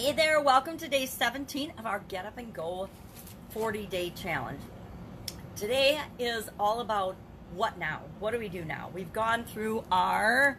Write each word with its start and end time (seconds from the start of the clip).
Hey 0.00 0.12
there, 0.12 0.40
welcome 0.40 0.78
to 0.78 0.88
day 0.88 1.04
17 1.04 1.74
of 1.76 1.84
our 1.84 1.98
Get 2.08 2.24
Up 2.24 2.38
and 2.38 2.54
Go 2.54 2.88
40 3.50 3.84
day 3.84 4.08
challenge. 4.08 4.62
Today 5.56 6.00
is 6.18 6.48
all 6.58 6.80
about 6.80 7.16
what 7.54 7.78
now? 7.78 8.00
What 8.18 8.30
do 8.30 8.38
we 8.38 8.48
do 8.48 8.64
now? 8.64 8.88
We've 8.94 9.12
gone 9.12 9.44
through 9.44 9.84
our 9.92 10.56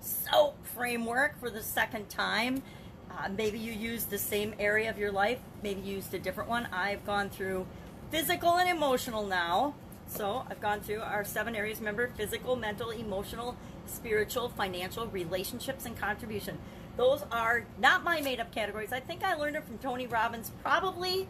SOAP 0.00 0.66
framework 0.66 1.38
for 1.38 1.50
the 1.50 1.62
second 1.62 2.08
time. 2.08 2.62
Uh, 3.10 3.28
maybe 3.28 3.58
you 3.58 3.72
used 3.72 4.08
the 4.08 4.16
same 4.16 4.54
area 4.58 4.88
of 4.88 4.96
your 4.96 5.12
life, 5.12 5.40
maybe 5.62 5.82
you 5.82 5.96
used 5.96 6.14
a 6.14 6.18
different 6.18 6.48
one. 6.48 6.66
I've 6.72 7.04
gone 7.04 7.28
through 7.28 7.66
physical 8.10 8.56
and 8.56 8.70
emotional 8.70 9.26
now. 9.26 9.74
So 10.06 10.46
I've 10.50 10.62
gone 10.62 10.80
through 10.80 11.00
our 11.00 11.24
seven 11.26 11.54
areas. 11.54 11.80
Remember 11.80 12.08
physical, 12.16 12.56
mental, 12.56 12.88
emotional, 12.88 13.54
spiritual, 13.84 14.48
financial, 14.48 15.06
relationships, 15.08 15.84
and 15.84 15.94
contribution. 15.94 16.56
Those 16.98 17.24
are 17.30 17.64
not 17.78 18.02
my 18.02 18.20
made 18.20 18.40
up 18.40 18.52
categories. 18.52 18.92
I 18.92 18.98
think 18.98 19.22
I 19.22 19.34
learned 19.34 19.54
it 19.54 19.64
from 19.64 19.78
Tony 19.78 20.08
Robbins 20.08 20.50
probably 20.62 21.28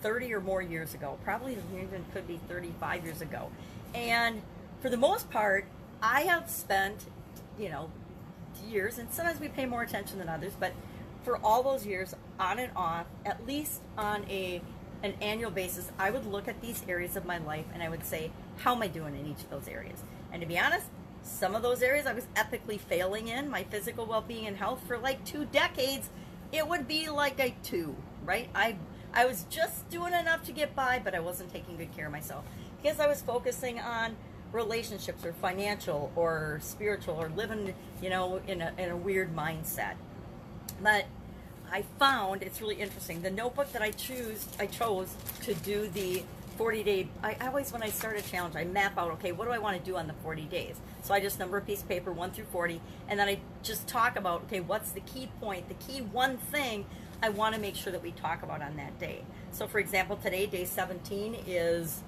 30 0.00 0.32
or 0.32 0.40
more 0.40 0.62
years 0.62 0.94
ago. 0.94 1.18
Probably 1.24 1.58
even 1.74 2.06
could 2.14 2.26
be 2.26 2.40
35 2.48 3.04
years 3.04 3.20
ago. 3.20 3.50
And 3.94 4.40
for 4.80 4.88
the 4.88 4.96
most 4.96 5.30
part, 5.30 5.66
I 6.02 6.22
have 6.22 6.48
spent, 6.48 7.04
you 7.58 7.68
know, 7.68 7.90
years, 8.66 8.98
and 8.98 9.12
sometimes 9.12 9.40
we 9.40 9.48
pay 9.48 9.66
more 9.66 9.82
attention 9.82 10.18
than 10.18 10.30
others, 10.30 10.54
but 10.58 10.72
for 11.22 11.36
all 11.44 11.62
those 11.62 11.84
years, 11.84 12.14
on 12.38 12.58
and 12.58 12.72
off, 12.74 13.04
at 13.26 13.46
least 13.46 13.82
on 13.98 14.24
a 14.30 14.62
an 15.02 15.14
annual 15.20 15.50
basis, 15.50 15.90
I 15.98 16.10
would 16.10 16.26
look 16.26 16.48
at 16.48 16.60
these 16.60 16.82
areas 16.86 17.16
of 17.16 17.24
my 17.24 17.38
life 17.38 17.64
and 17.72 17.82
I 17.82 17.88
would 17.88 18.04
say, 18.04 18.30
how 18.58 18.74
am 18.74 18.82
I 18.82 18.86
doing 18.86 19.14
in 19.18 19.26
each 19.26 19.40
of 19.40 19.50
those 19.50 19.66
areas? 19.66 20.02
And 20.30 20.42
to 20.42 20.46
be 20.46 20.58
honest, 20.58 20.86
some 21.22 21.54
of 21.54 21.62
those 21.62 21.82
areas 21.82 22.06
I 22.06 22.12
was 22.12 22.26
epically 22.34 22.78
failing 22.78 23.28
in, 23.28 23.50
my 23.50 23.64
physical 23.64 24.06
well-being 24.06 24.46
and 24.46 24.56
health 24.56 24.82
for 24.86 24.98
like 24.98 25.24
two 25.24 25.44
decades, 25.46 26.08
it 26.52 26.66
would 26.66 26.88
be 26.88 27.08
like 27.08 27.38
a 27.40 27.54
two, 27.62 27.94
right? 28.24 28.48
I 28.54 28.76
I 29.12 29.26
was 29.26 29.44
just 29.50 29.88
doing 29.90 30.14
enough 30.14 30.44
to 30.44 30.52
get 30.52 30.76
by, 30.76 31.00
but 31.02 31.14
I 31.14 31.20
wasn't 31.20 31.52
taking 31.52 31.76
good 31.76 31.94
care 31.96 32.06
of 32.06 32.12
myself 32.12 32.44
because 32.80 33.00
I 33.00 33.08
was 33.08 33.22
focusing 33.22 33.80
on 33.80 34.16
relationships 34.52 35.24
or 35.24 35.32
financial 35.32 36.12
or 36.16 36.58
spiritual 36.62 37.14
or 37.14 37.28
living, 37.30 37.74
you 38.02 38.10
know, 38.10 38.40
in 38.46 38.60
a, 38.60 38.72
in 38.78 38.90
a 38.90 38.96
weird 38.96 39.34
mindset. 39.34 39.94
But 40.82 41.06
I 41.72 41.82
found 41.98 42.42
it's 42.42 42.60
really 42.60 42.76
interesting. 42.76 43.22
The 43.22 43.30
notebook 43.30 43.72
that 43.72 43.82
I 43.82 43.90
choose, 43.90 44.46
I 44.58 44.66
chose 44.66 45.14
to 45.42 45.54
do 45.54 45.88
the 45.88 46.22
40 46.60 46.82
day. 46.82 47.08
I 47.22 47.36
always, 47.46 47.72
when 47.72 47.82
I 47.82 47.88
start 47.88 48.18
a 48.18 48.22
challenge, 48.22 48.54
I 48.54 48.64
map 48.64 48.98
out, 48.98 49.10
okay, 49.12 49.32
what 49.32 49.46
do 49.46 49.50
I 49.50 49.56
want 49.56 49.78
to 49.78 49.82
do 49.82 49.96
on 49.96 50.06
the 50.06 50.12
40 50.22 50.42
days? 50.42 50.76
So 51.02 51.14
I 51.14 51.18
just 51.18 51.38
number 51.38 51.56
a 51.56 51.62
piece 51.62 51.80
of 51.80 51.88
paper, 51.88 52.12
1 52.12 52.32
through 52.32 52.44
40, 52.52 52.82
and 53.08 53.18
then 53.18 53.28
I 53.28 53.40
just 53.62 53.88
talk 53.88 54.16
about, 54.16 54.42
okay, 54.42 54.60
what's 54.60 54.92
the 54.92 55.00
key 55.00 55.30
point, 55.40 55.68
the 55.68 55.74
key 55.74 56.02
one 56.02 56.36
thing 56.36 56.84
I 57.22 57.30
want 57.30 57.54
to 57.54 57.60
make 57.62 57.76
sure 57.76 57.90
that 57.94 58.02
we 58.02 58.12
talk 58.12 58.42
about 58.42 58.60
on 58.60 58.76
that 58.76 58.98
day. 58.98 59.22
So, 59.52 59.66
for 59.66 59.78
example, 59.78 60.16
today, 60.16 60.44
day 60.44 60.66
17 60.66 61.34
is 61.46 62.02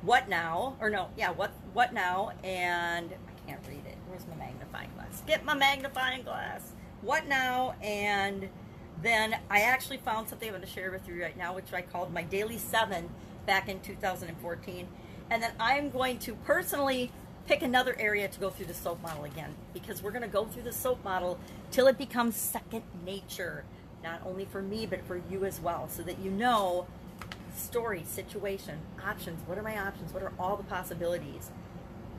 what 0.00 0.28
now, 0.28 0.74
or 0.80 0.90
no, 0.90 1.10
yeah, 1.16 1.30
what 1.30 1.52
what 1.72 1.94
now, 1.94 2.32
and 2.42 3.08
I 3.08 3.48
can't 3.48 3.60
read 3.68 3.86
it. 3.86 3.96
Where's 4.08 4.26
my 4.26 4.34
magnifying 4.34 4.90
glass? 4.96 5.22
Get 5.28 5.44
my 5.44 5.54
magnifying 5.54 6.24
glass. 6.24 6.72
What 7.02 7.28
now, 7.28 7.76
and 7.80 8.48
then 9.02 9.36
I 9.50 9.60
actually 9.60 9.98
found 9.98 10.28
something 10.28 10.48
I'm 10.48 10.54
going 10.54 10.66
to 10.66 10.72
share 10.72 10.90
with 10.90 11.08
you 11.08 11.20
right 11.20 11.36
now, 11.36 11.54
which 11.54 11.72
I 11.72 11.82
called 11.82 12.12
my 12.12 12.22
daily 12.22 12.58
seven 12.58 13.08
back 13.46 13.68
in 13.68 13.80
2014. 13.80 14.88
And 15.30 15.42
then 15.42 15.52
I'm 15.58 15.90
going 15.90 16.18
to 16.20 16.34
personally 16.34 17.10
pick 17.46 17.62
another 17.62 17.96
area 17.98 18.28
to 18.28 18.40
go 18.40 18.50
through 18.50 18.66
the 18.66 18.74
SOAP 18.74 19.02
model 19.02 19.24
again 19.24 19.54
because 19.72 20.02
we're 20.02 20.10
going 20.10 20.22
to 20.22 20.28
go 20.28 20.44
through 20.44 20.62
the 20.62 20.72
SOAP 20.72 21.02
model 21.02 21.38
till 21.70 21.86
it 21.86 21.98
becomes 21.98 22.36
second 22.36 22.82
nature, 23.04 23.64
not 24.02 24.20
only 24.24 24.44
for 24.44 24.62
me, 24.62 24.86
but 24.86 25.04
for 25.06 25.20
you 25.30 25.44
as 25.44 25.60
well, 25.60 25.88
so 25.88 26.02
that 26.02 26.18
you 26.18 26.30
know 26.30 26.86
story, 27.56 28.04
situation, 28.06 28.78
options. 29.04 29.40
What 29.46 29.58
are 29.58 29.62
my 29.62 29.78
options? 29.78 30.12
What 30.12 30.22
are 30.22 30.32
all 30.38 30.56
the 30.56 30.62
possibilities? 30.62 31.50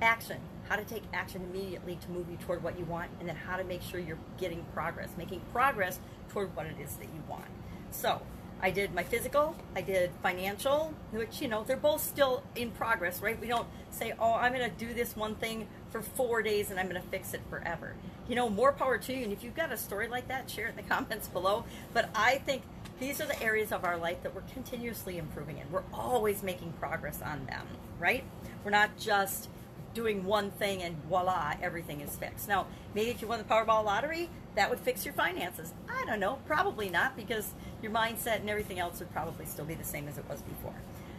Action. 0.02 0.40
How 0.70 0.76
to 0.76 0.84
take 0.84 1.04
action 1.14 1.42
immediately 1.44 1.98
to 2.02 2.12
move 2.12 2.30
you 2.30 2.38
toward 2.38 2.64
what 2.64 2.78
you 2.80 2.86
want, 2.86 3.12
and 3.20 3.28
then 3.28 3.36
how 3.36 3.58
to 3.58 3.64
make 3.64 3.82
sure 3.82 4.00
you're 4.00 4.18
getting 4.38 4.66
progress, 4.74 5.10
making 5.18 5.42
progress 5.52 6.00
toward 6.30 6.56
what 6.56 6.66
it 6.66 6.76
is 6.82 6.96
that 6.96 7.06
you 7.06 7.24
want. 7.28 7.46
So, 7.92 8.22
I 8.64 8.72
did 8.72 8.96
my 8.96 9.04
physical, 9.04 9.58
I 9.76 9.82
did 9.82 10.12
financial, 10.22 10.94
which, 11.12 11.42
you 11.42 11.50
know, 11.50 11.66
they're 11.66 11.76
both 11.76 12.02
still 12.02 12.44
in 12.56 12.72
progress, 12.72 13.22
right? 13.22 13.38
We 13.38 13.48
don't 13.48 13.68
say, 13.92 14.14
oh, 14.18 14.36
I'm 14.36 14.54
going 14.54 14.70
to 14.70 14.78
do 14.78 14.94
this 14.94 15.18
one 15.18 15.36
thing 15.36 15.68
for 15.90 16.02
four 16.02 16.42
days 16.42 16.72
and 16.72 16.80
I'm 16.80 16.88
going 16.88 17.02
to 17.02 17.08
fix 17.10 17.34
it 17.34 17.42
forever. 17.50 17.94
You 18.30 18.36
know, 18.36 18.50
more 18.50 18.72
power 18.72 18.98
to 18.98 19.14
you. 19.14 19.26
And 19.26 19.34
if 19.34 19.44
you've 19.44 19.54
got 19.54 19.74
a 19.74 19.78
story 19.78 20.08
like 20.08 20.30
that, 20.30 20.50
share 20.50 20.68
it 20.68 20.70
in 20.70 20.76
the 20.78 20.84
comments 20.96 21.28
below. 21.28 21.66
But 21.94 22.10
I 22.16 22.38
think 22.38 22.62
these 23.02 23.20
are 23.20 23.26
the 23.26 23.44
areas 23.44 23.74
of 23.74 23.84
our 23.84 23.98
life 23.98 24.24
that 24.24 24.34
we're 24.34 24.42
continuously 24.54 25.18
improving 25.18 25.58
in. 25.58 25.70
We're 25.70 25.84
always 25.94 26.42
making 26.42 26.72
progress 26.80 27.22
on 27.22 27.46
them, 27.48 27.68
right? 28.00 28.24
We're 28.64 28.72
not 28.72 28.98
just 28.98 29.50
doing 29.94 30.26
one 30.26 30.52
thing 30.52 30.82
and 30.82 30.96
voila, 31.06 31.56
everything 31.62 32.02
is 32.02 32.16
fixed. 32.16 32.48
Now, 32.48 32.68
maybe 32.94 33.12
if 33.12 33.22
you 33.22 33.28
won 33.28 33.40
the 33.40 33.46
Powerball 33.46 33.84
lottery, 33.86 34.30
that 34.56 34.70
would 34.70 34.80
fix 34.80 35.06
your 35.06 35.14
finances. 35.14 35.74
I 35.90 36.06
don't 36.06 36.20
know, 36.20 36.40
probably 36.46 36.90
not 36.90 37.16
because 37.16 37.54
your 37.82 37.92
mindset 37.92 38.38
and 38.38 38.50
everything 38.50 38.80
else 38.80 39.00
would 39.00 39.12
probably 39.12 39.46
still 39.46 39.66
be 39.66 39.76
the 39.76 39.84
same 39.84 40.08
as 40.08 40.18
it 40.18 40.28
was 40.30 40.42
before. 40.42 40.76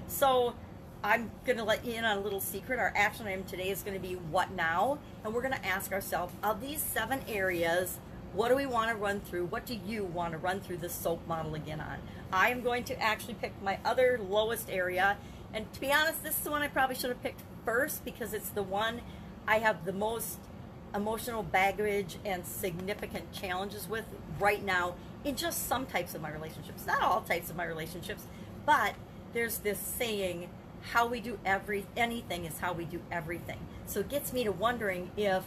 So, 0.09 0.55
I'm 1.05 1.31
going 1.45 1.59
to 1.59 1.65
let 1.65 1.85
you 1.85 1.93
in 1.93 2.05
on 2.07 2.17
a 2.17 2.21
little 2.23 2.41
secret. 2.41 2.79
Our 2.79 2.91
action 2.97 3.27
item 3.27 3.45
today 3.45 3.69
is 3.69 3.83
going 3.83 3.93
to 3.93 4.01
be 4.01 4.15
what 4.15 4.53
now? 4.53 4.99
And 5.23 5.35
we're 5.35 5.43
going 5.43 5.53
to 5.53 5.67
ask 5.67 5.93
ourselves 5.93 6.33
of 6.43 6.62
these 6.62 6.81
seven 6.81 7.21
areas, 7.29 7.99
what 8.33 8.49
do 8.49 8.56
we 8.56 8.65
want 8.65 8.91
to 8.91 8.97
run 8.97 9.21
through? 9.21 9.45
What 9.45 9.67
do 9.67 9.75
you 9.75 10.05
want 10.05 10.33
to 10.33 10.39
run 10.39 10.61
through 10.61 10.79
the 10.79 10.89
SOAP 10.89 11.27
model 11.29 11.55
again 11.55 11.79
on? 11.79 11.99
I 12.33 12.49
am 12.49 12.62
going 12.62 12.85
to 12.85 12.99
actually 12.99 13.35
pick 13.35 13.53
my 13.62 13.79
other 13.85 14.19
lowest 14.29 14.71
area. 14.71 15.19
And 15.53 15.71
to 15.75 15.81
be 15.81 15.93
honest, 15.93 16.23
this 16.23 16.39
is 16.39 16.41
the 16.41 16.51
one 16.51 16.62
I 16.62 16.69
probably 16.69 16.97
should 16.97 17.11
have 17.11 17.23
picked 17.23 17.43
first 17.65 18.05
because 18.05 18.35
it's 18.35 18.49
the 18.51 18.63
one 18.63 19.01
I 19.47 19.59
have 19.59 19.85
the 19.85 19.93
most 19.93 20.39
emotional 20.95 21.43
baggage 21.43 22.17
and 22.25 22.47
significant 22.47 23.33
challenges 23.33 23.89
with 23.89 24.05
right 24.39 24.65
now 24.65 24.95
in 25.25 25.37
just 25.37 25.67
some 25.67 25.87
types 25.87 26.15
of 26.15 26.23
my 26.23 26.31
relationships. 26.31 26.87
Not 26.87 27.03
all 27.03 27.21
types 27.23 27.51
of 27.51 27.57
my 27.57 27.65
relationships, 27.65 28.25
but 28.65 28.95
there's 29.33 29.59
this 29.59 29.79
saying, 29.79 30.49
how 30.93 31.07
we 31.07 31.21
do 31.21 31.39
every 31.45 31.87
anything 31.97 32.45
is 32.45 32.59
how 32.59 32.73
we 32.73 32.85
do 32.85 33.01
everything. 33.11 33.59
So 33.87 34.01
it 34.01 34.09
gets 34.09 34.33
me 34.33 34.45
to 34.45 34.53
wondering 34.53 35.11
if 35.17 35.43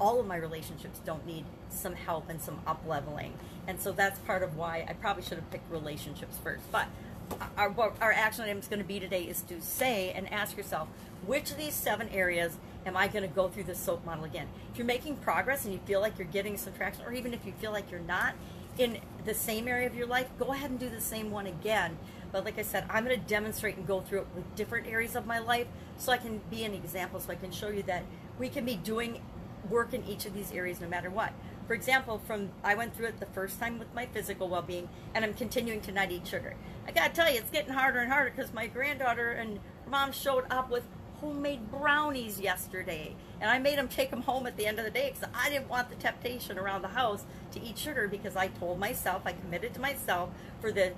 all 0.00 0.20
of 0.20 0.26
my 0.26 0.36
relationships 0.36 1.00
don't 1.04 1.24
need 1.26 1.44
some 1.70 1.94
help 1.94 2.28
and 2.28 2.40
some 2.40 2.60
up 2.66 2.82
leveling. 2.86 3.34
And 3.66 3.80
so 3.80 3.92
that's 3.92 4.18
part 4.20 4.42
of 4.42 4.56
why 4.56 4.84
I 4.88 4.92
probably 4.92 5.22
should 5.22 5.38
have 5.38 5.50
picked 5.50 5.70
relationships 5.70 6.38
first. 6.42 6.70
But 6.70 6.86
uh, 7.30 7.46
our, 7.56 7.92
our 8.00 8.12
action 8.12 8.44
item 8.44 8.58
is 8.58 8.68
going 8.68 8.82
to 8.82 8.86
be 8.86 9.00
today 9.00 9.22
is 9.22 9.42
to 9.42 9.60
say 9.60 10.12
and 10.12 10.30
ask 10.32 10.56
yourself, 10.56 10.88
which 11.24 11.50
of 11.50 11.56
these 11.56 11.74
seven 11.74 12.08
areas 12.10 12.56
am 12.84 12.96
I 12.96 13.08
going 13.08 13.28
to 13.28 13.34
go 13.34 13.48
through 13.48 13.64
the 13.64 13.74
SOAP 13.74 14.04
model 14.04 14.24
again? 14.24 14.48
If 14.72 14.78
you're 14.78 14.86
making 14.86 15.16
progress 15.16 15.64
and 15.64 15.72
you 15.72 15.80
feel 15.86 16.00
like 16.00 16.18
you're 16.18 16.28
getting 16.28 16.56
some 16.56 16.72
traction, 16.72 17.04
or 17.04 17.12
even 17.12 17.34
if 17.34 17.44
you 17.44 17.52
feel 17.52 17.72
like 17.72 17.90
you're 17.90 18.00
not 18.00 18.34
in 18.78 18.98
the 19.24 19.34
same 19.34 19.66
area 19.66 19.86
of 19.86 19.94
your 19.94 20.06
life, 20.06 20.28
go 20.38 20.52
ahead 20.52 20.70
and 20.70 20.78
do 20.78 20.88
the 20.88 21.00
same 21.00 21.30
one 21.30 21.46
again. 21.46 21.96
But 22.30 22.44
like 22.44 22.58
I 22.58 22.62
said, 22.62 22.84
I'm 22.90 23.04
going 23.04 23.18
to 23.18 23.26
demonstrate 23.26 23.76
and 23.76 23.86
go 23.86 24.00
through 24.00 24.20
it 24.20 24.26
with 24.34 24.54
different 24.54 24.86
areas 24.86 25.16
of 25.16 25.26
my 25.26 25.38
life 25.38 25.66
so 25.96 26.12
I 26.12 26.18
can 26.18 26.40
be 26.50 26.64
an 26.64 26.74
example, 26.74 27.18
so 27.20 27.32
I 27.32 27.36
can 27.36 27.50
show 27.50 27.68
you 27.68 27.82
that 27.84 28.04
we 28.38 28.48
can 28.48 28.64
be 28.64 28.76
doing 28.76 29.22
work 29.70 29.94
in 29.94 30.04
each 30.04 30.26
of 30.26 30.34
these 30.34 30.52
areas 30.52 30.80
no 30.80 30.88
matter 30.88 31.10
what. 31.10 31.32
For 31.66 31.74
example, 31.74 32.20
from 32.26 32.50
I 32.62 32.74
went 32.74 32.94
through 32.94 33.06
it 33.06 33.18
the 33.18 33.26
first 33.26 33.58
time 33.58 33.78
with 33.78 33.92
my 33.94 34.06
physical 34.06 34.48
well-being, 34.48 34.88
and 35.14 35.24
I'm 35.24 35.34
continuing 35.34 35.80
to 35.82 35.92
not 35.92 36.12
eat 36.12 36.26
sugar. 36.26 36.54
I 36.86 36.92
gotta 36.92 37.12
tell 37.12 37.30
you, 37.32 37.38
it's 37.38 37.50
getting 37.50 37.72
harder 37.72 37.98
and 37.98 38.12
harder 38.12 38.30
because 38.30 38.52
my 38.52 38.68
granddaughter 38.68 39.32
and 39.32 39.58
mom 39.88 40.12
showed 40.12 40.44
up 40.50 40.70
with 40.70 40.84
homemade 41.20 41.70
brownies 41.70 42.40
yesterday, 42.40 43.14
and 43.40 43.50
I 43.50 43.58
made 43.58 43.78
them 43.78 43.88
take 43.88 44.10
them 44.10 44.22
home 44.22 44.46
at 44.46 44.56
the 44.56 44.66
end 44.66 44.78
of 44.78 44.84
the 44.84 44.90
day 44.90 45.12
because 45.12 45.28
I 45.34 45.50
didn't 45.50 45.68
want 45.68 45.88
the 45.88 45.96
temptation 45.96 46.58
around 46.58 46.82
the 46.82 46.88
house 46.88 47.24
to 47.52 47.62
eat 47.62 47.78
sugar 47.78 48.08
because 48.08 48.36
I 48.36 48.48
told 48.48 48.78
myself, 48.78 49.22
I 49.24 49.32
committed 49.32 49.74
to 49.74 49.80
myself 49.80 50.30
for 50.60 50.72
the 50.72 50.92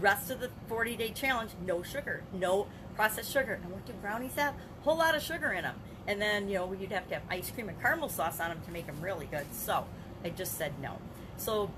rest 0.00 0.30
of 0.30 0.40
the 0.40 0.50
40 0.68 0.96
day 0.96 1.10
challenge, 1.10 1.50
no 1.64 1.82
sugar, 1.82 2.22
no 2.32 2.66
processed 2.94 3.32
sugar. 3.32 3.60
And 3.62 3.72
what 3.72 3.86
do 3.86 3.92
brownies 3.94 4.34
have? 4.34 4.54
A 4.54 4.84
whole 4.84 4.96
lot 4.96 5.14
of 5.14 5.22
sugar 5.22 5.52
in 5.52 5.62
them. 5.62 5.76
And 6.06 6.20
then, 6.20 6.48
you 6.48 6.58
know, 6.58 6.72
you'd 6.72 6.92
have 6.92 7.08
to 7.08 7.14
have 7.14 7.22
ice 7.30 7.50
cream 7.50 7.68
and 7.68 7.80
caramel 7.80 8.08
sauce 8.08 8.40
on 8.40 8.48
them 8.48 8.60
to 8.66 8.70
make 8.72 8.86
them 8.86 9.00
really 9.00 9.26
good. 9.26 9.46
So 9.52 9.86
I 10.24 10.30
just 10.30 10.58
said 10.58 10.72
no. 10.80 10.98
So 11.36 11.70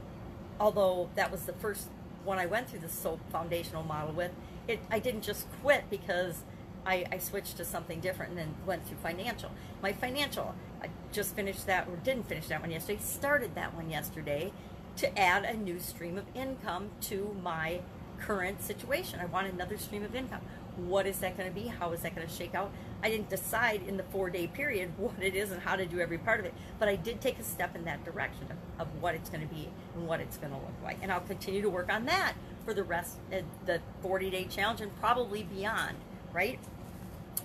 although 0.58 1.10
that 1.14 1.30
was 1.30 1.42
the 1.42 1.52
first 1.52 1.88
one 2.24 2.38
I 2.38 2.46
went 2.46 2.70
through 2.70 2.80
the 2.80 2.88
SOAP 2.88 3.20
foundational 3.30 3.82
model 3.82 4.14
with, 4.14 4.30
it 4.66 4.80
I 4.90 4.98
didn't 4.98 5.22
just 5.22 5.46
quit 5.62 5.84
because 5.90 6.42
I, 6.86 7.04
I 7.10 7.18
switched 7.18 7.56
to 7.58 7.64
something 7.64 8.00
different 8.00 8.30
and 8.30 8.38
then 8.38 8.54
went 8.66 8.86
through 8.86 8.98
financial. 8.98 9.50
My 9.82 9.92
financial, 9.92 10.54
I 10.82 10.88
just 11.12 11.34
finished 11.34 11.66
that 11.66 11.88
or 11.88 11.96
didn't 11.96 12.28
finish 12.28 12.48
that 12.48 12.60
one 12.60 12.70
yesterday, 12.70 13.00
started 13.02 13.54
that 13.54 13.74
one 13.74 13.90
yesterday 13.90 14.52
to 14.96 15.18
add 15.18 15.44
a 15.44 15.56
new 15.56 15.80
stream 15.80 16.18
of 16.18 16.24
income 16.34 16.90
to 17.02 17.36
my 17.42 17.80
current 18.20 18.62
situation. 18.62 19.20
I 19.20 19.26
want 19.26 19.52
another 19.52 19.76
stream 19.76 20.04
of 20.04 20.14
income. 20.14 20.40
What 20.76 21.06
is 21.06 21.18
that 21.18 21.36
going 21.36 21.48
to 21.48 21.54
be? 21.54 21.68
How 21.68 21.92
is 21.92 22.00
that 22.02 22.14
going 22.14 22.26
to 22.26 22.32
shake 22.32 22.54
out? 22.54 22.70
I 23.02 23.08
didn't 23.08 23.28
decide 23.28 23.82
in 23.86 23.96
the 23.96 24.02
four 24.04 24.30
day 24.30 24.46
period 24.46 24.92
what 24.96 25.20
it 25.20 25.34
is 25.34 25.52
and 25.52 25.62
how 25.62 25.76
to 25.76 25.86
do 25.86 26.00
every 26.00 26.18
part 26.18 26.40
of 26.40 26.46
it, 26.46 26.54
but 26.78 26.88
I 26.88 26.96
did 26.96 27.20
take 27.20 27.38
a 27.38 27.44
step 27.44 27.76
in 27.76 27.84
that 27.84 28.04
direction 28.04 28.44
of, 28.50 28.86
of 28.86 29.02
what 29.02 29.14
it's 29.14 29.30
going 29.30 29.46
to 29.46 29.54
be 29.54 29.68
and 29.94 30.06
what 30.06 30.20
it's 30.20 30.36
going 30.36 30.52
to 30.52 30.58
look 30.58 30.74
like. 30.82 30.98
And 31.02 31.12
I'll 31.12 31.20
continue 31.20 31.62
to 31.62 31.70
work 31.70 31.92
on 31.92 32.06
that 32.06 32.34
for 32.64 32.74
the 32.74 32.82
rest 32.82 33.18
of 33.30 33.44
the 33.66 33.80
40 34.02 34.30
day 34.30 34.44
challenge 34.44 34.80
and 34.80 34.94
probably 35.00 35.42
beyond, 35.42 35.96
right? 36.32 36.58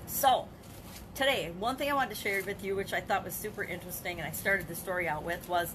So, 0.09 0.47
today, 1.15 1.51
one 1.59 1.77
thing 1.77 1.89
I 1.89 1.93
wanted 1.93 2.09
to 2.09 2.15
share 2.15 2.41
with 2.43 2.63
you, 2.63 2.75
which 2.75 2.93
I 2.93 2.99
thought 2.99 3.23
was 3.23 3.33
super 3.33 3.63
interesting, 3.63 4.19
and 4.19 4.27
I 4.27 4.31
started 4.31 4.67
the 4.67 4.75
story 4.75 5.07
out 5.07 5.23
with, 5.23 5.47
was 5.47 5.73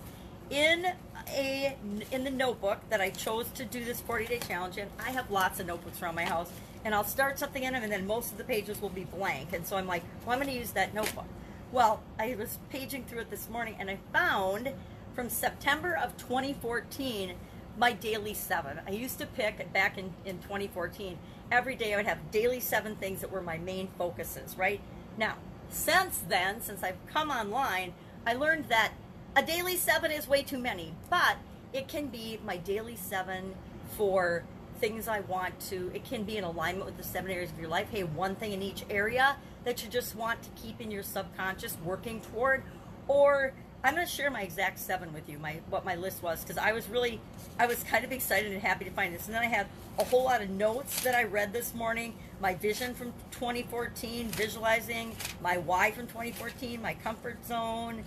in 0.51 0.87
a 1.29 1.75
in 2.11 2.25
the 2.25 2.31
notebook 2.31 2.79
that 2.91 3.01
I 3.01 3.09
chose 3.09 3.49
to 3.55 3.65
do 3.65 3.83
this 3.85 4.01
40 4.01 4.27
day 4.27 4.39
challenge 4.41 4.77
in. 4.77 4.89
I 4.99 5.13
have 5.13 5.31
lots 5.31 5.61
of 5.61 5.67
notebooks 5.67 6.03
around 6.03 6.17
my 6.17 6.25
house, 6.25 6.51
and 6.85 6.95
I'll 6.95 7.05
start 7.05 7.39
something 7.39 7.63
in 7.63 7.73
them, 7.73 7.85
and 7.85 7.93
then 7.93 8.07
most 8.07 8.33
of 8.33 8.39
the 8.39 8.45
pages 8.45 8.83
will 8.83 8.91
be 8.91 9.05
blank. 9.05 9.55
And 9.55 9.67
so 9.67 9.77
I'm 9.77 9.87
like, 9.87 10.03
well, 10.27 10.35
I'm 10.35 10.43
going 10.43 10.53
to 10.53 10.59
use 10.59 10.73
that 10.73 10.93
notebook. 10.93 11.27
Well, 11.73 12.03
I 12.19 12.35
was 12.35 12.59
paging 12.71 13.05
through 13.05 13.21
it 13.21 13.31
this 13.31 13.49
morning, 13.49 13.77
and 13.79 13.89
I 13.89 13.99
found 14.13 14.73
from 15.15 15.31
September 15.31 15.95
of 15.95 16.19
2014 16.19 17.35
my 17.79 17.93
daily 17.93 18.35
seven. 18.35 18.81
I 18.87 18.91
used 18.91 19.19
to 19.21 19.27
pick 19.27 19.73
back 19.73 19.97
in, 19.97 20.13
in 20.25 20.39
2014 20.41 21.19
every 21.51 21.77
day 21.77 21.95
I 21.95 21.97
would 21.97 22.07
have 22.07 22.31
daily 22.31 22.61
seven 22.61 22.97
things 22.97 23.21
that 23.21 23.31
were 23.31 23.43
my 23.43 23.59
main 23.59 23.89
focuses, 23.99 24.57
right? 24.57 24.81
Now, 25.17 25.37
since 25.69 26.19
then, 26.29 26.61
since 26.61 26.83
I've 26.83 27.05
come 27.07 27.31
online, 27.31 27.95
I 28.27 28.35
learned 28.35 28.67
that 28.67 28.93
a 29.37 29.43
daily 29.43 29.77
seven 29.77 30.11
is 30.11 30.29
way 30.29 30.43
too 30.43 30.59
many, 30.59 30.95
but 31.11 31.37
it 31.73 31.89
can 31.89 32.09
be 32.09 32.39
my 32.45 32.57
daily 32.57 32.97
seven 32.97 33.55
for 33.97 34.45
things 34.81 35.09
I 35.09 35.21
want 35.21 35.59
to, 35.71 35.91
it 35.95 36.05
can 36.05 36.25
be 36.25 36.37
in 36.37 36.45
alignment 36.45 36.87
with 36.87 36.97
the 36.97 37.05
seven 37.05 37.31
areas 37.31 37.51
of 37.51 37.59
your 37.59 37.69
life. 37.69 37.89
Hey, 37.91 38.03
one 38.03 38.35
thing 38.35 38.53
in 38.53 38.63
each 38.63 38.85
area 38.91 39.37
that 39.65 39.83
you 39.83 39.89
just 39.89 40.15
want 40.15 40.43
to 40.43 40.51
keep 40.51 40.81
in 40.81 40.91
your 40.91 41.03
subconscious 41.03 41.77
working 41.85 42.21
toward, 42.21 42.63
or 43.09 43.53
I'm 43.85 43.95
going 43.95 44.07
to 44.07 44.11
share 44.11 44.31
my 44.31 44.41
exact 44.41 44.79
seven 44.79 45.13
with 45.13 45.29
you, 45.29 45.39
my 45.39 45.61
what 45.69 45.85
my 45.85 45.95
list 45.95 46.23
was, 46.23 46.41
because 46.41 46.57
I 46.57 46.73
was 46.73 46.89
really, 46.89 47.21
I 47.59 47.67
was 47.67 47.83
kind 47.85 48.03
of 48.03 48.13
excited 48.13 48.51
and 48.51 48.63
happy 48.63 48.87
to 48.87 48.91
find 48.91 49.15
this. 49.15 49.27
And 49.27 49.35
then 49.35 49.43
I 49.43 49.49
have 49.49 49.67
a 49.99 50.05
whole 50.05 50.25
lot 50.25 50.41
of 50.41 50.49
notes 50.49 51.03
that 51.03 51.15
I 51.15 51.25
read 51.25 51.53
this 51.53 51.75
morning, 51.75 52.15
my 52.41 52.55
vision 52.55 52.95
from 52.95 53.13
2014, 53.33 54.29
visualizing 54.29 55.15
my 55.43 55.59
why 55.59 55.91
from 55.91 56.07
2014, 56.07 56.81
my 56.81 56.95
comfort 56.95 57.45
zone, 57.45 58.05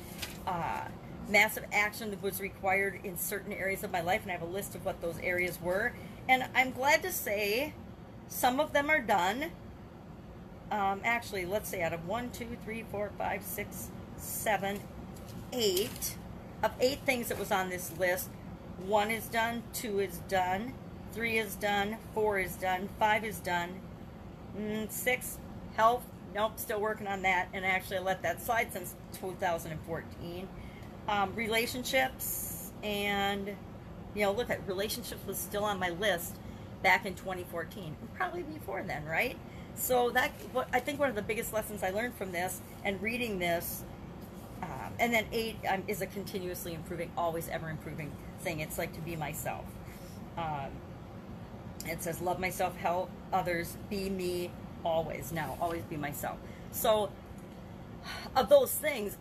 uh, 0.48 0.86
massive 1.30 1.66
action 1.72 2.10
that 2.10 2.24
was 2.24 2.42
required 2.42 3.00
in 3.04 3.16
certain 3.16 3.54
areas 3.54 3.84
of 3.84 3.92
my 3.92 4.02
life, 4.02 4.24
and 4.24 4.32
I 4.32 4.34
have 4.34 4.42
a 4.42 4.52
list 4.52 4.74
of 4.74 4.84
what 4.84 5.00
those 5.00 5.20
areas 5.20 5.60
were. 5.62 5.94
And 6.28 6.44
I'm 6.56 6.72
glad 6.72 7.04
to 7.04 7.12
say 7.12 7.76
some 8.30 8.60
of 8.60 8.74
them 8.74 8.90
are 8.90 9.02
done. 9.02 9.52
Um, 10.72 11.02
actually, 11.04 11.46
let's 11.46 11.70
say 11.70 11.84
out 11.84 11.94
of 11.94 12.08
one, 12.08 12.32
two, 12.32 12.58
three, 12.66 12.84
four, 12.90 13.12
five, 13.20 13.44
six, 13.44 13.92
seven, 14.18 14.80
eight, 15.54 16.18
of 16.64 16.72
eight 16.80 17.00
things 17.06 17.30
that 17.30 17.40
was 17.40 17.52
on 17.52 17.70
this 17.70 17.92
list, 17.98 18.30
one 18.86 19.10
is 19.10 19.28
done, 19.28 19.64
two 19.74 20.00
is 20.00 20.20
done, 20.30 20.74
three 21.12 21.38
is 21.38 21.56
done, 21.56 21.98
four 22.14 22.40
is 22.40 22.56
done, 22.56 22.90
five 23.00 23.24
is 23.24 23.40
done, 23.40 23.80
mm, 24.58 24.90
six, 24.92 25.40
health, 25.76 26.04
nope, 26.36 26.54
still 26.58 26.80
working 26.80 27.08
on 27.08 27.22
that, 27.24 27.48
and 27.54 27.66
actually 27.66 27.98
I 27.98 28.02
let 28.02 28.22
that 28.24 28.42
slide 28.42 28.72
since 28.72 28.96
2014. 29.20 30.48
Um, 31.08 31.34
relationships, 31.36 32.72
and, 32.84 33.48
you 34.14 34.24
know, 34.24 34.32
look 34.32 34.50
at 34.50 34.68
relationships 34.68 35.22
was 35.26 35.38
still 35.38 35.64
on 35.64 35.80
my 35.80 35.90
list 35.90 36.36
back 36.84 37.06
in 37.06 37.16
2014, 37.16 37.96
probably 38.16 38.44
before 38.44 38.84
then, 38.84 39.06
right? 39.06 39.38
So 39.76 40.10
that, 40.12 40.32
what 40.54 40.68
I 40.74 40.80
think 40.80 41.00
one 41.00 41.10
of 41.10 41.16
the 41.16 41.22
biggest 41.22 41.54
lessons 41.54 41.84
I 41.84 41.92
learned 41.92 42.16
from 42.16 42.32
this 42.32 42.62
and 42.84 43.02
reading 43.02 43.40
this 43.40 43.84
um, 44.62 44.94
and 45.00 45.14
then 45.14 45.26
eight 45.32 45.58
um, 45.70 45.84
is 45.88 46.02
a 46.02 46.08
continuously 46.08 46.74
improving, 46.74 47.12
always 47.18 47.48
ever 47.50 47.70
improving 47.70 48.12
thing. 48.42 48.60
It's 48.60 48.78
like 48.78 48.94
to 48.94 49.02
be 49.02 49.16
myself. 49.16 49.66
Um, 50.38 50.72
it 51.86 52.02
says, 52.04 52.22
love 52.22 52.40
myself, 52.40 52.76
help 52.78 53.10
others, 53.32 53.78
be 53.90 54.10
me 54.10 54.52
always. 54.84 55.32
Now, 55.32 55.58
always 55.62 55.84
be 55.84 55.98
myself. 55.98 56.38
So, 56.72 57.12
of 58.36 58.50
those 58.50 58.72
things, 58.72 59.18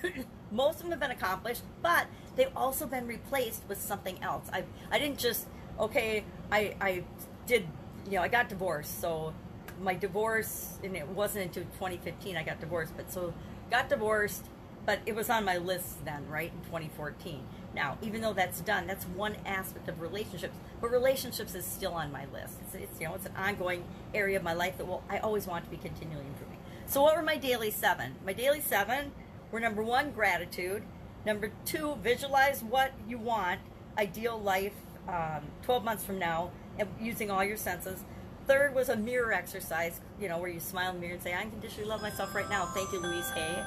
most 0.50 0.76
of 0.76 0.82
them 0.82 0.90
have 0.90 1.00
been 1.00 1.10
accomplished, 1.10 1.62
but 1.82 2.06
they've 2.36 2.56
also 2.56 2.86
been 2.86 3.06
replaced 3.06 3.62
with 3.68 3.80
something 3.80 4.22
else. 4.22 4.48
I, 4.52 4.64
I 4.90 4.98
didn't 4.98 5.18
just, 5.18 5.46
okay, 5.78 6.24
I, 6.50 6.74
I 6.80 7.04
did, 7.46 7.66
you 8.06 8.12
know, 8.12 8.22
I 8.22 8.28
got 8.28 8.48
divorced. 8.48 9.00
So, 9.00 9.34
my 9.80 9.94
divorce, 9.94 10.78
and 10.82 10.96
it 10.96 11.06
wasn't 11.08 11.44
until 11.44 11.62
2015 11.64 12.36
I 12.36 12.42
got 12.42 12.60
divorced, 12.60 12.92
but 12.96 13.12
so 13.12 13.32
got 13.70 13.88
divorced 13.88 14.44
but 14.88 15.00
it 15.04 15.14
was 15.14 15.28
on 15.28 15.44
my 15.44 15.58
list 15.58 16.02
then, 16.06 16.26
right, 16.30 16.50
in 16.50 16.64
2014. 16.64 17.44
Now, 17.74 17.98
even 18.00 18.22
though 18.22 18.32
that's 18.32 18.62
done, 18.62 18.86
that's 18.86 19.04
one 19.04 19.36
aspect 19.44 19.86
of 19.86 20.00
relationships, 20.00 20.56
but 20.80 20.90
relationships 20.90 21.54
is 21.54 21.66
still 21.66 21.92
on 21.92 22.10
my 22.10 22.24
list. 22.32 22.54
It's, 22.62 22.74
it's 22.74 22.98
you 22.98 23.06
know, 23.06 23.14
it's 23.14 23.26
an 23.26 23.36
ongoing 23.36 23.84
area 24.14 24.38
of 24.38 24.42
my 24.42 24.54
life 24.54 24.78
that 24.78 24.86
will 24.86 25.04
I 25.10 25.18
always 25.18 25.46
want 25.46 25.66
to 25.66 25.70
be 25.70 25.76
continually 25.76 26.24
improving. 26.26 26.56
So, 26.86 27.02
what 27.02 27.14
were 27.14 27.22
my 27.22 27.36
daily 27.36 27.70
seven? 27.70 28.14
My 28.24 28.32
daily 28.32 28.62
seven 28.62 29.12
were 29.52 29.60
number 29.60 29.82
one, 29.82 30.10
gratitude. 30.10 30.84
Number 31.26 31.52
two, 31.66 31.98
visualize 32.02 32.62
what 32.62 32.92
you 33.06 33.18
want, 33.18 33.60
ideal 33.98 34.40
life, 34.40 34.72
um, 35.06 35.48
12 35.64 35.84
months 35.84 36.02
from 36.02 36.18
now, 36.18 36.50
using 36.98 37.30
all 37.30 37.44
your 37.44 37.58
senses. 37.58 38.04
Third 38.48 38.74
was 38.74 38.88
a 38.88 38.96
mirror 38.96 39.30
exercise, 39.30 40.00
you 40.18 40.26
know, 40.26 40.38
where 40.38 40.48
you 40.48 40.58
smile 40.58 40.88
in 40.88 40.94
the 40.96 41.00
mirror 41.02 41.14
and 41.14 41.22
say, 41.22 41.34
I 41.34 41.42
unconditionally 41.42 41.86
love 41.86 42.00
myself 42.00 42.34
right 42.34 42.48
now. 42.48 42.64
Thank 42.74 42.90
you, 42.92 42.98
Louise 42.98 43.28
Hay. 43.32 43.62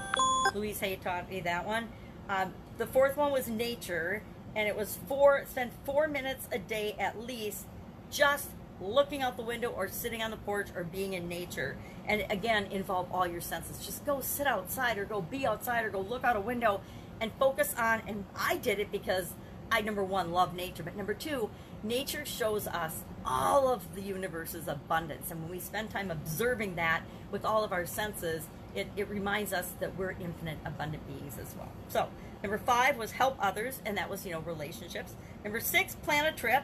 Louise 0.56 0.80
Hay 0.80 0.96
taught 0.96 1.30
me 1.30 1.40
that 1.42 1.68
one. 1.68 1.88
Um, 2.28 2.52
the 2.80 2.88
fourth 2.88 3.16
one 3.16 3.32
was 3.32 3.48
nature, 3.48 4.24
and 4.56 4.68
it 4.68 4.76
was 4.76 4.98
four, 5.08 5.46
spend 5.48 5.70
four 5.86 6.08
minutes 6.08 6.48
a 6.52 6.58
day 6.58 6.96
at 6.98 7.22
least 7.22 7.68
just 8.10 8.50
looking 8.82 9.22
out 9.22 9.38
the 9.38 9.44
window 9.44 9.70
or 9.70 9.88
sitting 9.88 10.24
on 10.24 10.32
the 10.32 10.38
porch 10.38 10.70
or 10.76 10.84
being 10.84 11.14
in 11.14 11.30
nature. 11.30 11.78
And 12.08 12.26
again, 12.32 12.66
involve 12.72 13.12
all 13.12 13.28
your 13.28 13.42
senses. 13.42 13.86
Just 13.86 14.04
go 14.04 14.20
sit 14.20 14.48
outside 14.48 14.98
or 14.98 15.06
go 15.06 15.22
be 15.22 15.46
outside 15.46 15.86
or 15.86 15.92
go 15.92 16.02
look 16.02 16.24
out 16.24 16.36
a 16.36 16.42
window 16.42 16.82
and 17.20 17.32
focus 17.38 17.76
on, 17.78 18.02
and 18.08 18.26
I 18.36 18.58
did 18.58 18.80
it 18.80 18.92
because 18.92 19.34
I, 19.72 19.82
number 19.82 20.04
one, 20.04 20.32
love 20.32 20.56
nature, 20.56 20.82
but 20.82 20.98
number 20.98 21.14
two, 21.14 21.52
nature 21.84 22.26
shows 22.26 22.68
us 22.68 23.04
all 23.26 23.70
of 23.70 23.96
the 23.96 24.02
universe's 24.02 24.68
abundance. 24.68 25.32
And 25.32 25.42
when 25.42 25.52
we 25.52 25.60
spend 25.60 25.90
time 25.90 26.12
observing 26.12 26.76
that 26.76 27.04
with 27.32 27.46
all 27.46 27.64
of 27.64 27.72
our 27.72 27.86
senses, 27.86 28.48
it, 28.76 28.88
it 28.96 29.10
reminds 29.10 29.54
us 29.54 29.70
that 29.80 29.98
we're 29.98 30.12
infinite, 30.12 30.58
abundant 30.66 31.06
beings 31.08 31.38
as 31.38 31.54
well. 31.56 31.72
So, 31.90 32.08
number 32.42 32.58
five 32.58 32.98
was 32.98 33.12
help 33.12 33.36
others, 33.40 33.82
and 33.86 33.98
that 33.98 34.10
was, 34.10 34.26
you 34.26 34.32
know, 34.32 34.40
relationships. 34.42 35.14
Number 35.44 35.60
six, 35.60 35.96
plan 35.96 36.26
a 36.26 36.32
trip. 36.32 36.64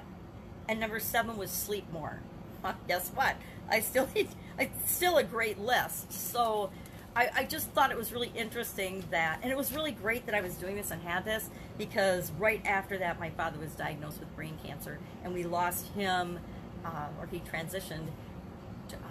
And 0.69 0.79
number 0.79 0.99
seven 0.99 1.37
was 1.37 1.49
sleep 1.51 1.91
more. 1.91 2.21
guess 2.87 3.09
what? 3.09 3.35
I 3.69 3.79
still 3.79 4.07
need, 4.15 4.29
it's 4.59 4.91
still 4.91 5.17
a 5.17 5.23
great 5.23 5.59
list. 5.59 6.11
So, 6.11 6.69
I, 7.17 7.31
I, 7.35 7.43
just 7.45 7.69
thought 7.69 7.89
it 7.89 7.97
was 7.97 8.11
really 8.11 8.31
interesting 8.35 9.03
that, 9.09 9.39
and 9.41 9.51
it 9.51 9.57
was 9.57 9.73
really 9.73 9.91
great 9.91 10.27
that 10.27 10.35
I 10.35 10.41
was 10.41 10.53
doing 10.53 10.75
this 10.75 10.91
and 10.91 11.01
had 11.01 11.25
this 11.25 11.49
because 11.75 12.31
right 12.37 12.63
after 12.63 12.99
that, 12.99 13.19
my 13.19 13.31
father 13.31 13.57
was 13.57 13.71
diagnosed 13.71 14.19
with 14.19 14.33
brain 14.35 14.55
cancer, 14.63 14.99
and 15.23 15.33
we 15.33 15.43
lost 15.43 15.87
him, 15.93 16.37
uh, 16.85 17.07
or 17.19 17.25
he 17.25 17.39
transitioned 17.39 18.09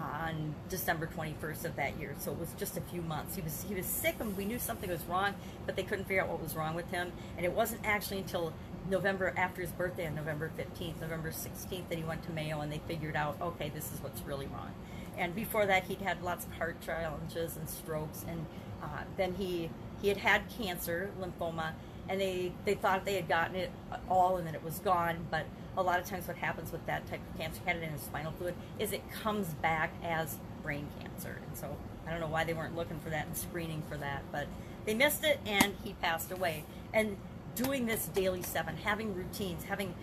on 0.01 0.55
December 0.69 1.09
21st 1.09 1.65
of 1.65 1.75
that 1.75 1.99
year. 1.99 2.15
So 2.21 2.31
it 2.31 2.39
was 2.39 2.51
just 2.57 2.77
a 2.77 2.81
few 2.81 3.03
months. 3.03 3.35
He 3.35 3.43
was 3.43 3.65
he 3.69 3.75
was 3.75 3.87
sick, 3.87 4.15
and 4.21 4.37
we 4.37 4.45
knew 4.45 4.61
something 4.61 4.89
was 4.89 5.05
wrong, 5.07 5.35
but 5.67 5.75
they 5.75 5.83
couldn't 5.83 6.05
figure 6.05 6.23
out 6.23 6.29
what 6.29 6.41
was 6.41 6.55
wrong 6.55 6.77
with 6.77 6.89
him. 6.93 7.11
And 7.37 7.45
it 7.45 7.53
wasn't 7.53 7.81
actually 7.85 8.19
until 8.19 8.53
November 8.89 9.35
after 9.37 9.63
his 9.63 9.73
birthday 9.73 10.07
on 10.07 10.15
November 10.15 10.53
15th, 10.57 11.01
November 11.01 11.33
16th, 11.33 11.89
that 11.89 11.99
he 11.99 12.05
went 12.05 12.23
to 12.23 12.31
Mayo, 12.31 12.61
and 12.61 12.71
they 12.71 12.81
figured 12.87 13.17
out, 13.17 13.37
okay, 13.41 13.69
this 13.69 13.93
is 13.93 14.01
what's 14.01 14.23
really 14.23 14.47
wrong 14.47 14.71
and 15.17 15.35
before 15.35 15.67
that 15.67 15.85
he'd 15.85 16.01
had 16.01 16.23
lots 16.23 16.45
of 16.45 16.53
heart 16.53 16.81
challenges 16.81 17.57
and 17.57 17.69
strokes 17.69 18.25
and 18.29 18.47
uh, 18.83 19.03
then 19.17 19.35
he 19.35 19.71
he 20.01 20.09
had 20.09 20.19
had 20.19 20.43
cancer 20.59 21.11
lymphoma 21.21 21.73
and 22.09 22.21
they 22.21 22.53
they 22.65 22.75
thought 22.75 23.05
they 23.05 23.17
had 23.17 23.29
gotten 23.29 23.57
it 23.57 23.71
all 24.09 24.37
and 24.37 24.47
that 24.47 24.55
it 24.55 24.63
was 24.63 24.79
gone 24.81 25.27
but 25.31 25.47
a 25.77 25.83
lot 25.83 26.01
of 26.01 26.07
times 26.07 26.27
what 26.27 26.37
happens 26.37 26.73
with 26.73 26.85
that 26.87 27.07
type 27.07 27.21
of 27.31 27.39
cancer 27.39 27.61
had 27.67 27.77
it 27.77 27.83
in 27.83 27.91
his 27.91 28.01
spinal 28.01 28.33
fluid 28.33 28.55
is 28.79 28.93
it 28.93 29.03
comes 29.11 29.49
back 29.55 29.93
as 30.03 30.39
brain 30.63 30.89
cancer. 31.01 31.39
And 31.47 31.57
so 31.57 31.77
i 32.07 32.11
don't 32.11 32.21
know 32.21 32.29
why 32.29 32.45
they 32.45 32.55
weren't 32.55 32.77
looking 32.77 33.01
for 33.01 33.11
that 33.11 33.27
and 33.27 33.37
screening 33.37 33.83
for 33.89 33.97
that 33.97 34.23
but 34.31 34.47
they 34.85 34.95
missed 34.95 35.25
it 35.25 35.41
and 35.45 35.75
he 35.83 35.95
passed 35.95 36.31
away. 36.31 36.65
And 36.95 37.17
doing 37.55 37.87
this 37.87 38.07
daily 38.07 38.43
seven 38.43 38.77
having 38.77 39.15
routines 39.15 39.65
having 39.65 39.95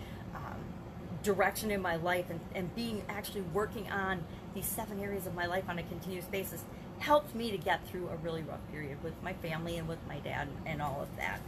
direction 1.24 1.72
in 1.72 1.82
my 1.82 1.96
life 1.96 2.26
and, 2.30 2.38
and 2.54 2.72
being 2.76 3.02
actually 3.08 3.40
working 3.40 3.90
on 3.90 4.22
these 4.54 4.66
seven 4.66 5.00
areas 5.00 5.26
of 5.26 5.34
my 5.34 5.46
life 5.46 5.64
on 5.68 5.78
a 5.78 5.82
continuous 5.82 6.26
basis 6.26 6.62
helped 7.00 7.34
me 7.34 7.50
to 7.50 7.58
get 7.58 7.84
through 7.88 8.08
a 8.08 8.16
really 8.16 8.42
rough 8.42 8.60
period 8.70 9.02
with 9.02 9.14
my 9.22 9.32
family 9.32 9.76
and 9.76 9.88
with 9.88 9.98
my 10.06 10.18
dad 10.20 10.46
and 10.64 10.80
all 10.80 11.00
of 11.02 11.16
that. 11.16 11.40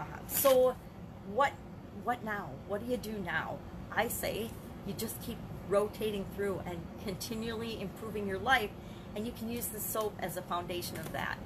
Uh, 0.00 0.04
so, 0.26 0.74
what 1.32 1.52
what 2.02 2.24
now? 2.24 2.50
What 2.66 2.84
do 2.84 2.90
you 2.90 2.96
do 2.96 3.12
now? 3.24 3.58
I 3.94 4.08
say 4.08 4.50
you 4.86 4.94
just 4.94 5.20
keep 5.22 5.38
rotating 5.68 6.24
through 6.34 6.62
and 6.66 6.80
continually 7.04 7.80
improving 7.80 8.26
your 8.26 8.38
life. 8.38 8.70
And 9.14 9.26
you 9.26 9.32
can 9.32 9.50
use 9.50 9.66
the 9.66 9.80
soap 9.80 10.14
as 10.20 10.36
a 10.36 10.42
foundation 10.42 10.96
of 10.98 11.12
that. 11.12 11.38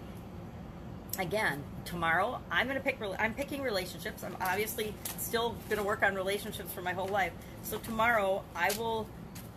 Again, 1.19 1.63
tomorrow 1.85 2.41
I'm 2.51 2.67
going 2.67 2.79
to 2.79 2.83
pick. 2.83 2.99
I'm 3.19 3.35
picking 3.35 3.63
relationships. 3.63 4.25
I'm 4.25 4.37
obviously 4.41 4.95
still 5.19 5.55
going 5.69 5.79
to 5.79 5.85
work 5.85 6.03
on 6.03 6.15
relationships 6.15 6.73
for 6.73 6.83
my 6.83 6.93
whole 6.93 7.09
life. 7.09 7.33
So 7.63 7.79
tomorrow 7.79 8.43
I 8.55 8.73
will 8.79 9.09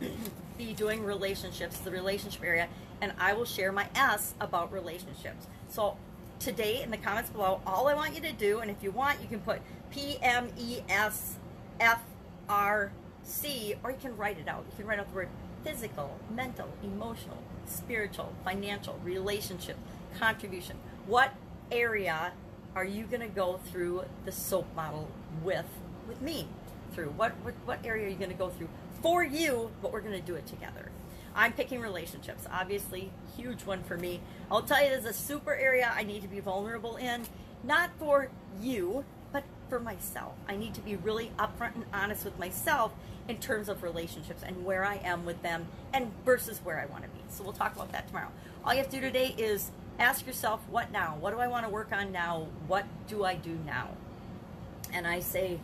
be 0.57 0.73
doing 0.73 1.03
relationships, 1.03 1.79
the 1.79 1.91
relationship 1.91 2.43
area, 2.43 2.67
and 3.01 3.13
I 3.19 3.33
will 3.33 3.45
share 3.45 3.71
my 3.71 3.87
S 3.95 4.35
about 4.39 4.71
relationships. 4.71 5.47
So 5.69 5.97
today 6.39 6.83
in 6.83 6.91
the 6.91 6.97
comments 6.97 7.29
below, 7.31 7.61
all 7.65 7.87
I 7.87 7.95
want 7.95 8.13
you 8.13 8.21
to 8.21 8.33
do, 8.33 8.59
and 8.59 8.69
if 8.69 8.83
you 8.83 8.91
want, 8.91 9.21
you 9.21 9.27
can 9.27 9.39
put 9.39 9.61
P 9.89 10.19
M 10.21 10.49
E 10.57 10.81
S 10.89 11.37
F 11.79 12.03
R 12.47 12.91
C, 13.23 13.75
or 13.83 13.91
you 13.91 13.97
can 13.99 14.15
write 14.15 14.37
it 14.37 14.47
out. 14.47 14.63
You 14.69 14.77
can 14.77 14.85
write 14.85 14.99
out 14.99 15.09
the 15.09 15.15
word 15.15 15.29
physical, 15.63 16.19
mental, 16.33 16.69
emotional, 16.83 17.37
spiritual, 17.65 18.33
financial, 18.45 18.99
relationship, 19.03 19.77
contribution. 20.17 20.77
What 21.07 21.33
area 21.71 22.31
are 22.75 22.86
you 22.86 23.05
going 23.05 23.21
to 23.21 23.27
go 23.27 23.59
through 23.71 24.03
the 24.25 24.31
soap 24.31 24.67
model 24.75 25.09
with 25.43 25.65
with 26.07 26.21
me 26.21 26.47
through? 26.93 27.09
What 27.17 27.33
what, 27.43 27.55
what 27.65 27.86
area 27.86 28.05
are 28.05 28.09
you 28.09 28.15
going 28.15 28.31
to 28.31 28.38
go 28.38 28.50
through 28.50 28.69
for 29.01 29.24
you? 29.24 29.71
But 29.81 29.91
we're 29.91 30.01
going 30.01 30.19
to 30.19 30.25
do 30.25 30.36
it 30.36 30.45
together. 30.45 30.91
I'm 31.36 31.53
picking 31.53 31.81
relationships. 31.81 32.45
Obviously, 32.51 33.12
huge 33.36 33.62
one 33.62 33.83
for 33.83 33.97
me. 33.97 34.21
I'll 34.50 34.63
tell 34.63 34.83
you, 34.83 34.89
there's 34.89 35.05
a 35.05 35.13
super 35.13 35.53
area 35.53 35.91
I 35.95 36.03
need 36.03 36.24
to 36.24 36.27
be 36.27 36.39
vulnerable 36.39 36.97
in, 36.97 37.25
not 37.63 37.91
for 38.00 38.29
you, 38.59 39.05
but 39.31 39.43
for 39.69 39.79
myself. 39.79 40.33
I 40.47 40.55
need 40.55 40.74
to 40.74 40.81
be 40.81 40.95
really 40.95 41.31
upfront 41.38 41.75
and 41.75 41.86
honest 41.93 42.25
with 42.25 42.39
myself 42.39 42.91
in 43.27 43.38
terms 43.38 43.69
of 43.69 43.83
relationships 43.83 44.41
and 44.43 44.65
where 44.65 44.83
I 44.83 44.95
am 45.03 45.25
with 45.25 45.41
them 45.43 45.67
and 45.93 46.12
versus 46.25 46.59
where 46.63 46.79
I 46.79 46.86
want 46.86 47.03
to 47.03 47.09
be. 47.09 47.19
So 47.29 47.43
we'll 47.43 47.53
talk 47.53 47.75
about 47.75 47.91
that 47.91 48.07
tomorrow. 48.07 48.31
All 48.63 48.74
you 48.74 48.79
have 48.79 48.89
to 48.89 48.95
do 48.95 49.01
today 49.01 49.36
is 49.38 49.71
ask 49.99 50.25
yourself, 50.25 50.61
what 50.69 50.91
now? 50.91 51.17
What 51.19 51.31
do 51.31 51.39
I 51.39 51.47
want 51.47 51.65
to 51.65 51.71
work 51.71 51.91
on 51.91 52.11
now? 52.11 52.47
What 52.67 52.85
do 53.07 53.23
I 53.23 53.35
do 53.35 53.57
now? 53.65 53.89
And 54.93 55.07
I 55.07 55.19
say, 55.19 55.59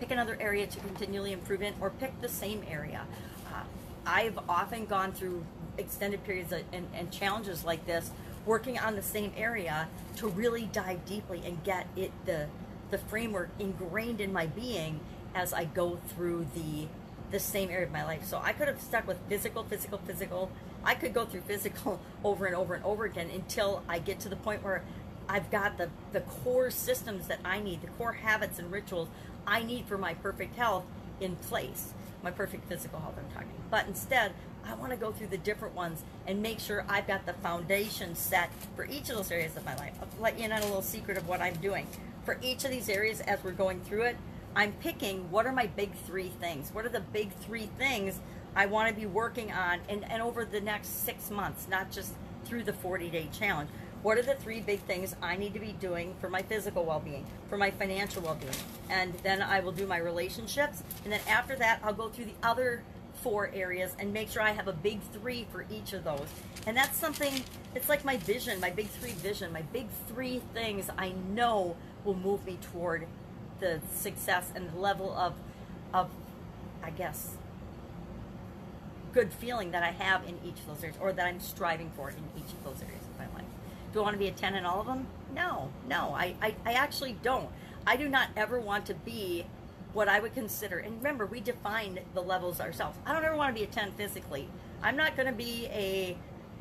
pick 0.00 0.10
another 0.10 0.36
area 0.40 0.66
to 0.66 0.80
continually 0.80 1.32
improve 1.32 1.62
in 1.62 1.74
or 1.80 1.90
pick 1.90 2.20
the 2.20 2.28
same 2.28 2.62
area. 2.70 3.04
Uh, 3.46 3.62
I've 4.06 4.38
often 4.48 4.86
gone 4.86 5.12
through 5.12 5.44
extended 5.76 6.24
periods 6.24 6.52
of, 6.52 6.62
and, 6.72 6.88
and 6.94 7.10
challenges 7.10 7.64
like 7.64 7.86
this 7.86 8.10
working 8.46 8.78
on 8.78 8.96
the 8.96 9.02
same 9.02 9.32
area 9.36 9.88
to 10.16 10.26
really 10.28 10.64
dive 10.72 11.04
deeply 11.04 11.42
and 11.44 11.62
get 11.64 11.86
it 11.96 12.10
the 12.24 12.46
the 12.90 12.98
framework 12.98 13.50
ingrained 13.58 14.20
in 14.20 14.32
my 14.32 14.46
being 14.46 14.98
as 15.34 15.52
I 15.52 15.66
go 15.66 15.98
through 16.08 16.46
the 16.54 16.88
the 17.30 17.38
same 17.38 17.68
area 17.68 17.84
of 17.84 17.92
my 17.92 18.04
life. 18.04 18.24
So 18.24 18.40
I 18.42 18.54
could 18.54 18.68
have 18.68 18.80
stuck 18.80 19.06
with 19.06 19.18
physical, 19.28 19.62
physical, 19.64 19.98
physical. 20.06 20.50
I 20.84 20.94
could 20.94 21.14
go 21.14 21.24
through 21.24 21.42
physical 21.42 22.00
over 22.24 22.46
and 22.46 22.54
over 22.54 22.74
and 22.74 22.84
over 22.84 23.04
again 23.04 23.30
until 23.32 23.82
I 23.88 23.98
get 23.98 24.20
to 24.20 24.28
the 24.28 24.36
point 24.36 24.62
where 24.62 24.82
I've 25.28 25.50
got 25.50 25.76
the, 25.76 25.90
the 26.12 26.20
core 26.20 26.70
systems 26.70 27.26
that 27.28 27.40
I 27.44 27.60
need, 27.60 27.82
the 27.82 27.88
core 27.88 28.12
habits 28.12 28.58
and 28.58 28.72
rituals 28.72 29.08
I 29.46 29.62
need 29.62 29.86
for 29.86 29.98
my 29.98 30.14
perfect 30.14 30.56
health 30.56 30.84
in 31.20 31.36
place 31.36 31.92
my 32.22 32.30
perfect 32.30 32.68
physical 32.68 32.98
health 33.00 33.14
I'm 33.18 33.30
talking. 33.32 33.50
But 33.70 33.86
instead, 33.86 34.32
I 34.64 34.74
want 34.74 34.90
to 34.90 34.96
go 34.96 35.12
through 35.12 35.28
the 35.28 35.38
different 35.38 35.74
ones 35.74 36.02
and 36.26 36.42
make 36.42 36.60
sure 36.60 36.84
I've 36.88 37.06
got 37.06 37.26
the 37.26 37.32
foundation 37.34 38.14
set 38.14 38.50
for 38.76 38.84
each 38.84 39.08
of 39.08 39.16
those 39.16 39.30
areas 39.30 39.56
of 39.56 39.64
my 39.64 39.74
life. 39.76 39.94
I'll 40.00 40.22
let 40.22 40.38
you 40.38 40.44
in 40.44 40.52
on 40.52 40.60
a 40.60 40.66
little 40.66 40.82
secret 40.82 41.16
of 41.16 41.28
what 41.28 41.40
I'm 41.40 41.54
doing. 41.56 41.86
For 42.24 42.38
each 42.42 42.64
of 42.64 42.70
these 42.70 42.88
areas, 42.88 43.20
as 43.20 43.42
we're 43.42 43.52
going 43.52 43.80
through 43.80 44.02
it, 44.02 44.16
I'm 44.54 44.72
picking 44.72 45.30
what 45.30 45.46
are 45.46 45.52
my 45.52 45.66
big 45.66 45.94
three 46.06 46.28
things? 46.40 46.70
What 46.72 46.84
are 46.84 46.90
the 46.90 47.00
big 47.00 47.32
three 47.32 47.68
things 47.78 48.18
I 48.58 48.66
want 48.66 48.88
to 48.88 49.00
be 49.00 49.06
working 49.06 49.52
on 49.52 49.78
and, 49.88 50.04
and 50.10 50.20
over 50.20 50.44
the 50.44 50.60
next 50.60 51.04
six 51.04 51.30
months, 51.30 51.68
not 51.68 51.92
just 51.92 52.12
through 52.44 52.64
the 52.64 52.72
40 52.72 53.08
day 53.08 53.28
challenge. 53.32 53.70
What 54.02 54.18
are 54.18 54.22
the 54.22 54.34
three 54.34 54.60
big 54.60 54.80
things 54.80 55.14
I 55.22 55.36
need 55.36 55.54
to 55.54 55.60
be 55.60 55.76
doing 55.78 56.16
for 56.20 56.28
my 56.28 56.42
physical 56.42 56.84
well 56.84 56.98
being, 56.98 57.24
for 57.48 57.56
my 57.56 57.70
financial 57.70 58.20
well 58.20 58.34
being? 58.34 58.52
And 58.90 59.14
then 59.22 59.42
I 59.42 59.60
will 59.60 59.70
do 59.70 59.86
my 59.86 59.98
relationships. 59.98 60.82
And 61.04 61.12
then 61.12 61.20
after 61.28 61.54
that, 61.54 61.78
I'll 61.84 61.94
go 61.94 62.08
through 62.08 62.24
the 62.24 62.34
other 62.42 62.82
four 63.22 63.48
areas 63.54 63.92
and 64.00 64.12
make 64.12 64.28
sure 64.28 64.42
I 64.42 64.50
have 64.50 64.66
a 64.66 64.72
big 64.72 65.02
three 65.12 65.46
for 65.52 65.64
each 65.70 65.92
of 65.92 66.02
those. 66.02 66.26
And 66.66 66.76
that's 66.76 66.96
something, 66.96 67.44
it's 67.76 67.88
like 67.88 68.04
my 68.04 68.16
vision, 68.16 68.58
my 68.58 68.70
big 68.70 68.88
three 68.88 69.12
vision, 69.12 69.52
my 69.52 69.62
big 69.62 69.86
three 70.08 70.42
things 70.52 70.90
I 70.98 71.12
know 71.30 71.76
will 72.04 72.16
move 72.16 72.44
me 72.44 72.58
toward 72.72 73.06
the 73.60 73.80
success 73.94 74.50
and 74.56 74.68
the 74.72 74.80
level 74.80 75.16
of, 75.16 75.34
of 75.94 76.10
I 76.82 76.90
guess, 76.90 77.37
good 79.12 79.32
feeling 79.32 79.70
that 79.72 79.82
I 79.82 79.90
have 79.90 80.22
in 80.26 80.38
each 80.44 80.58
of 80.60 80.66
those 80.66 80.82
areas 80.82 80.98
or 81.00 81.12
that 81.12 81.26
I'm 81.26 81.40
striving 81.40 81.90
for 81.96 82.10
in 82.10 82.16
each 82.36 82.52
of 82.52 82.64
those 82.64 82.82
areas 82.82 83.02
of 83.02 83.18
my 83.18 83.26
life. 83.34 83.48
Do 83.92 84.00
I 84.00 84.02
want 84.02 84.14
to 84.14 84.18
be 84.18 84.28
a 84.28 84.32
10 84.32 84.54
in 84.54 84.64
all 84.64 84.80
of 84.80 84.86
them? 84.86 85.06
No, 85.34 85.70
no, 85.88 86.14
I, 86.14 86.34
I, 86.42 86.54
I 86.64 86.72
actually 86.72 87.16
don't. 87.22 87.48
I 87.86 87.96
do 87.96 88.08
not 88.08 88.28
ever 88.36 88.60
want 88.60 88.86
to 88.86 88.94
be 88.94 89.46
what 89.92 90.08
I 90.08 90.20
would 90.20 90.34
consider, 90.34 90.78
and 90.78 90.98
remember, 90.98 91.24
we 91.24 91.40
define 91.40 91.98
the 92.14 92.20
levels 92.20 92.60
ourselves. 92.60 92.98
I 93.06 93.12
don't 93.12 93.24
ever 93.24 93.36
want 93.36 93.54
to 93.54 93.58
be 93.58 93.64
a 93.64 93.70
10 93.70 93.92
physically. 93.92 94.48
I'm 94.82 94.96
not 94.96 95.16
going 95.16 95.26
to 95.26 95.32
be 95.32 95.66
a, 95.72 96.16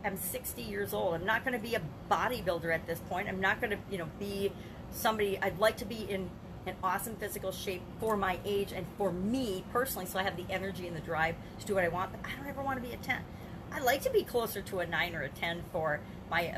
I'm 0.06 0.18
60 0.18 0.62
years 0.62 0.94
old. 0.94 1.14
I'm 1.16 1.26
not 1.26 1.44
going 1.44 1.54
to 1.54 1.60
be 1.60 1.76
a 1.76 1.82
bodybuilder 2.10 2.74
at 2.74 2.88
this 2.88 3.00
point. 3.10 3.28
I'm 3.28 3.42
not 3.42 3.60
going 3.60 3.72
to, 3.72 3.78
you 3.92 3.98
know, 3.98 4.08
be 4.18 4.52
somebody, 4.92 5.38
I'd 5.42 5.60
like 5.60 5.78
to 5.78 5.86
be 5.86 6.10
in 6.10 6.30
an 6.70 6.76
awesome 6.84 7.16
physical 7.16 7.52
shape 7.52 7.82
for 8.00 8.18
my 8.18 8.40
age 8.46 8.72
and 8.72 8.86
for 8.98 9.12
me 9.12 9.64
personally, 9.72 10.06
so 10.06 10.20
I 10.20 10.24
have 10.24 10.38
the 10.38 10.46
energy 10.50 10.88
and 10.88 10.96
the 10.96 11.02
drive 11.02 11.36
to 11.60 11.66
do 11.66 11.76
what 11.76 11.84
I 11.84 11.88
want, 11.88 12.12
but 12.12 12.22
I 12.30 12.36
don't 12.36 12.48
ever 12.48 12.62
want 12.62 12.82
to 12.82 12.88
be 12.88 12.94
a 12.94 12.98
10. 12.98 13.18
I'd 13.72 13.84
like 13.84 14.02
to 14.04 14.10
be 14.10 14.24
closer 14.24 14.62
to 14.62 14.80
a 14.80 14.86
9 14.86 15.16
or 15.16 15.24
a 15.24 15.30
10 15.30 15.64
for 15.72 16.00
my 16.30 16.54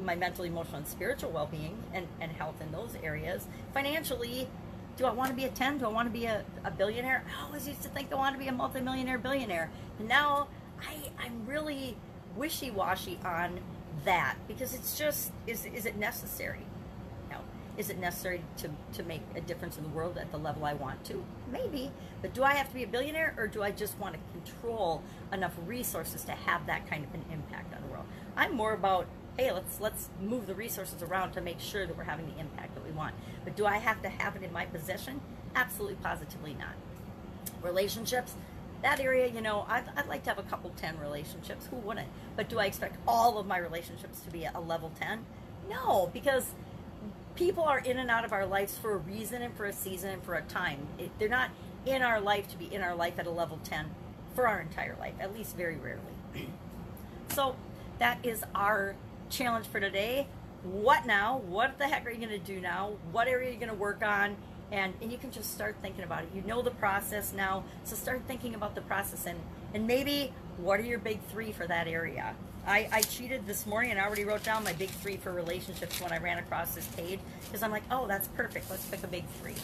my 0.00 0.14
mental, 0.14 0.44
emotional, 0.44 0.78
and 0.78 0.86
spiritual 0.86 1.30
well 1.30 1.46
being 1.46 1.82
and, 1.92 2.06
and 2.20 2.32
health 2.32 2.60
in 2.60 2.72
those 2.72 2.96
areas. 3.02 3.46
Financially, 3.72 4.48
do 4.96 5.06
I 5.06 5.12
want 5.12 5.30
to 5.30 5.36
be 5.36 5.44
a 5.44 5.48
10? 5.48 5.78
Do 5.78 5.86
I 5.86 5.88
want 5.88 6.08
to 6.08 6.12
be 6.12 6.26
a, 6.26 6.44
a 6.64 6.70
billionaire? 6.70 7.24
I 7.38 7.46
always 7.46 7.66
used 7.66 7.82
to 7.82 7.88
think 7.88 8.12
I 8.12 8.16
wanted 8.16 8.36
to 8.36 8.42
be 8.42 8.48
a 8.48 8.52
multimillionaire 8.52 9.18
billionaire. 9.18 9.70
Now 9.98 10.48
I, 10.80 11.10
I'm 11.24 11.46
really 11.46 11.96
wishy 12.36 12.70
washy 12.70 13.18
on 13.24 13.60
that 14.04 14.36
because 14.48 14.74
it's 14.74 14.98
just, 14.98 15.32
is, 15.46 15.66
is 15.66 15.86
it 15.86 15.96
necessary? 15.96 16.66
Is 17.78 17.88
it 17.88 17.98
necessary 17.98 18.42
to, 18.58 18.70
to 18.94 19.02
make 19.02 19.22
a 19.34 19.40
difference 19.40 19.78
in 19.78 19.84
the 19.84 19.88
world 19.90 20.18
at 20.18 20.30
the 20.30 20.38
level 20.38 20.64
I 20.64 20.74
want 20.74 21.04
to? 21.06 21.24
Maybe. 21.50 21.90
But 22.20 22.34
do 22.34 22.42
I 22.42 22.54
have 22.54 22.68
to 22.68 22.74
be 22.74 22.82
a 22.82 22.86
billionaire 22.86 23.34
or 23.38 23.46
do 23.46 23.62
I 23.62 23.70
just 23.70 23.98
want 23.98 24.14
to 24.14 24.20
control 24.32 25.02
enough 25.32 25.54
resources 25.66 26.22
to 26.24 26.32
have 26.32 26.66
that 26.66 26.88
kind 26.88 27.04
of 27.04 27.14
an 27.14 27.24
impact 27.32 27.74
on 27.74 27.82
the 27.82 27.88
world? 27.88 28.04
I'm 28.36 28.54
more 28.54 28.74
about 28.74 29.06
hey, 29.38 29.50
let's 29.50 29.80
let's 29.80 30.10
move 30.20 30.46
the 30.46 30.54
resources 30.54 31.02
around 31.02 31.32
to 31.32 31.40
make 31.40 31.58
sure 31.58 31.86
that 31.86 31.96
we're 31.96 32.04
having 32.04 32.26
the 32.26 32.38
impact 32.38 32.74
that 32.74 32.84
we 32.84 32.90
want. 32.90 33.14
But 33.44 33.56
do 33.56 33.66
I 33.66 33.78
have 33.78 34.02
to 34.02 34.08
have 34.08 34.36
it 34.36 34.42
in 34.42 34.52
my 34.52 34.66
possession? 34.66 35.20
Absolutely, 35.54 35.96
positively 35.96 36.54
not. 36.54 36.74
Relationships, 37.62 38.34
that 38.82 39.00
area, 39.00 39.28
you 39.28 39.40
know, 39.40 39.64
I'd, 39.68 39.84
I'd 39.96 40.08
like 40.08 40.24
to 40.24 40.30
have 40.30 40.38
a 40.38 40.42
couple 40.42 40.70
10 40.70 40.98
relationships. 40.98 41.66
Who 41.70 41.76
wouldn't? 41.76 42.08
But 42.36 42.48
do 42.48 42.58
I 42.58 42.66
expect 42.66 42.96
all 43.06 43.38
of 43.38 43.46
my 43.46 43.58
relationships 43.58 44.20
to 44.20 44.30
be 44.30 44.44
at 44.44 44.54
a 44.54 44.60
level 44.60 44.92
10? 44.98 45.24
No, 45.70 46.10
because 46.12 46.52
people 47.34 47.64
are 47.64 47.78
in 47.78 47.98
and 47.98 48.10
out 48.10 48.24
of 48.24 48.32
our 48.32 48.46
lives 48.46 48.76
for 48.76 48.92
a 48.92 48.98
reason 48.98 49.42
and 49.42 49.54
for 49.54 49.66
a 49.66 49.72
season 49.72 50.10
and 50.10 50.22
for 50.22 50.34
a 50.34 50.42
time. 50.42 50.86
It, 50.98 51.10
they're 51.18 51.28
not 51.28 51.50
in 51.86 52.02
our 52.02 52.20
life 52.20 52.48
to 52.48 52.56
be 52.56 52.72
in 52.72 52.82
our 52.82 52.94
life 52.94 53.18
at 53.18 53.26
a 53.26 53.30
level 53.30 53.58
10 53.64 53.86
for 54.34 54.46
our 54.46 54.60
entire 54.60 54.96
life, 54.98 55.14
at 55.20 55.34
least 55.34 55.56
very 55.56 55.76
rarely. 55.76 56.00
so 57.28 57.56
that 57.98 58.18
is 58.22 58.44
our 58.54 58.94
challenge 59.30 59.66
for 59.66 59.80
today. 59.80 60.28
What 60.62 61.06
now? 61.06 61.38
What 61.38 61.78
the 61.78 61.88
heck 61.88 62.06
are 62.06 62.10
you 62.10 62.24
going 62.24 62.28
to 62.28 62.38
do 62.38 62.60
now? 62.60 62.92
What 63.10 63.26
area 63.26 63.48
are 63.48 63.52
you 63.52 63.58
going 63.58 63.68
to 63.68 63.74
work 63.74 64.02
on? 64.04 64.36
And, 64.70 64.94
and 65.02 65.12
you 65.12 65.18
can 65.18 65.30
just 65.30 65.52
start 65.52 65.76
thinking 65.82 66.04
about 66.04 66.22
it. 66.22 66.30
You 66.34 66.42
know 66.42 66.62
the 66.62 66.70
process 66.70 67.32
now, 67.34 67.64
so 67.84 67.94
start 67.94 68.22
thinking 68.26 68.54
about 68.54 68.74
the 68.74 68.80
process 68.80 69.26
and, 69.26 69.38
and 69.74 69.86
maybe 69.86 70.32
what 70.58 70.80
are 70.80 70.84
your 70.84 70.98
big 70.98 71.20
three 71.30 71.52
for 71.52 71.66
that 71.66 71.86
area? 71.86 72.34
I, 72.66 72.88
I 72.92 73.00
cheated 73.02 73.46
this 73.46 73.66
morning 73.66 73.90
and 73.90 74.00
I 74.00 74.04
already 74.04 74.24
wrote 74.24 74.44
down 74.44 74.62
my 74.62 74.72
big 74.72 74.90
three 74.90 75.16
for 75.16 75.32
relationships 75.32 76.00
when 76.00 76.12
I 76.12 76.18
ran 76.18 76.38
across 76.38 76.74
this 76.74 76.86
page 76.88 77.18
because 77.44 77.62
I'm 77.62 77.72
like, 77.72 77.82
oh, 77.90 78.06
that's 78.06 78.28
perfect. 78.28 78.70
Let's 78.70 78.86
pick 78.86 79.02
a 79.02 79.08
big 79.08 79.24
three. 79.40 79.54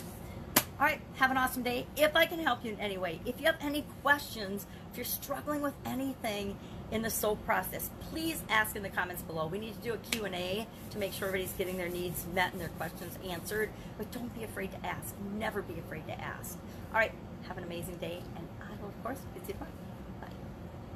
All 0.80 0.86
right, 0.86 1.00
have 1.16 1.30
an 1.30 1.36
awesome 1.36 1.62
day. 1.62 1.86
If 1.96 2.14
I 2.14 2.26
can 2.26 2.38
help 2.38 2.64
you 2.64 2.72
in 2.72 2.80
any 2.80 2.98
way, 2.98 3.20
if 3.24 3.40
you 3.40 3.46
have 3.46 3.56
any 3.60 3.84
questions, 4.02 4.66
if 4.90 4.96
you're 4.96 5.04
struggling 5.04 5.60
with 5.60 5.74
anything 5.84 6.56
in 6.90 7.02
the 7.02 7.10
SOAP 7.10 7.44
process, 7.44 7.90
please 8.10 8.42
ask 8.48 8.76
in 8.76 8.82
the 8.82 8.88
comments 8.88 9.22
below. 9.22 9.46
We 9.46 9.58
need 9.58 9.74
to 9.74 9.80
do 9.80 9.94
a 9.94 9.98
Q&A 9.98 10.66
to 10.90 10.98
make 10.98 11.12
sure 11.12 11.28
everybody's 11.28 11.52
getting 11.54 11.76
their 11.76 11.88
needs 11.88 12.24
met 12.32 12.52
and 12.52 12.60
their 12.60 12.68
questions 12.68 13.18
answered. 13.28 13.70
But 13.96 14.10
don't 14.12 14.32
be 14.36 14.44
afraid 14.44 14.70
to 14.72 14.86
ask. 14.86 15.14
Never 15.36 15.62
be 15.62 15.74
afraid 15.78 16.06
to 16.06 16.20
ask. 16.20 16.56
All 16.92 16.98
right, 16.98 17.12
have 17.48 17.58
an 17.58 17.64
amazing 17.64 17.96
day, 17.96 18.22
and 18.36 18.46
I 18.62 18.80
will, 18.80 18.88
of 18.88 19.02
course, 19.02 19.18
see 19.18 19.40
you 19.48 19.52
tomorrow. 19.54 19.87